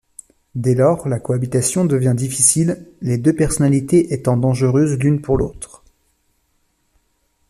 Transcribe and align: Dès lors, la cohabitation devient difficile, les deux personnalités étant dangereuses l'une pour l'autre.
Dès 0.55 0.73
lors, 0.73 1.07
la 1.07 1.19
cohabitation 1.19 1.85
devient 1.85 2.15
difficile, 2.17 2.89
les 3.01 3.19
deux 3.19 3.35
personnalités 3.35 4.11
étant 4.15 4.35
dangereuses 4.35 4.97
l'une 4.97 5.21
pour 5.21 5.37
l'autre. 5.37 5.83